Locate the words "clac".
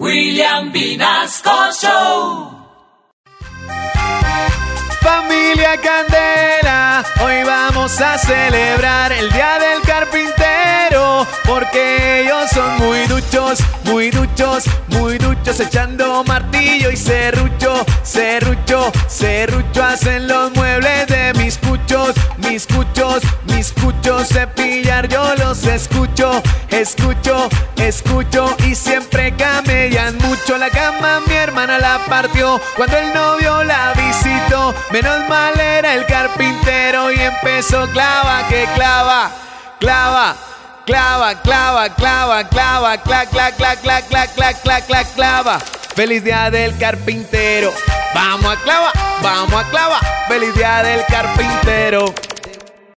42.98-43.30, 43.30-43.56, 43.56-43.80, 43.80-44.06, 44.06-44.34, 44.34-44.60, 44.62-44.86, 44.86-45.14